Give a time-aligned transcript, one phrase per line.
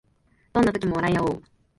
[0.53, 1.43] どんな時も笑いあおう